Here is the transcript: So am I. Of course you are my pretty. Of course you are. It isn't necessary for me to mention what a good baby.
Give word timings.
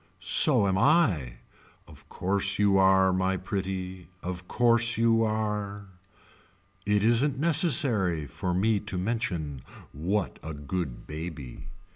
So 0.19 0.65
am 0.65 0.79
I. 0.79 1.35
Of 1.87 2.09
course 2.09 2.57
you 2.57 2.75
are 2.79 3.13
my 3.13 3.37
pretty. 3.37 4.07
Of 4.23 4.47
course 4.47 4.97
you 4.97 5.21
are. 5.21 5.89
It 6.87 7.03
isn't 7.03 7.37
necessary 7.37 8.25
for 8.25 8.51
me 8.51 8.79
to 8.79 8.97
mention 8.97 9.61
what 9.93 10.39
a 10.41 10.55
good 10.55 11.05
baby. 11.05 11.67